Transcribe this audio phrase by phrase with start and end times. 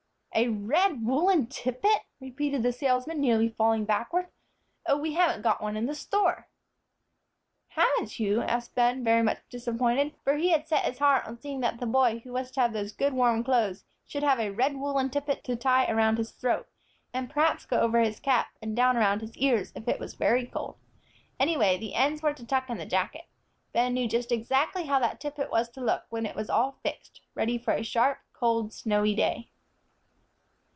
[0.33, 4.29] "A red woollen tippet!" repeated the salesman, nearly falling backward.
[4.85, 6.47] "Oh, we haven't got one in the store!"
[7.67, 11.59] "Haven't you?" asked Ben, very much disappointed, for he had set his heart on seeing
[11.59, 14.77] that the boy who was to have those good warm clothes should have a red
[14.77, 16.65] woollen tippet to tie around his throat,
[17.13, 20.45] and perhaps go over his cap, and down around his ears, if it was very
[20.45, 20.77] cold.
[21.41, 23.25] Anyway, the ends were to tuck in the jacket.
[23.73, 27.19] Ben knew just exactly how that tippet was to look when it was all fixed,
[27.35, 29.49] ready for a sharp, cold, snowy day.